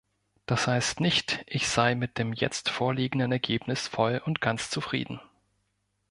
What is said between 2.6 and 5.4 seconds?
vorliegenden Ergebnis voll und ganz zufrieden.